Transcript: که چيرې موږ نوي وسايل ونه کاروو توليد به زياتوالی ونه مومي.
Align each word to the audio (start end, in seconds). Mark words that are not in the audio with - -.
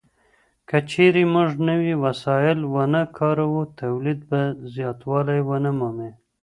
که 0.69 0.77
چيرې 0.91 1.23
موږ 1.33 1.49
نوي 1.69 1.93
وسايل 2.03 2.59
ونه 2.73 3.01
کاروو 3.17 3.61
توليد 3.79 4.19
به 4.29 4.41
زياتوالی 4.73 5.39
ونه 5.49 5.71
مومي. 5.79 6.11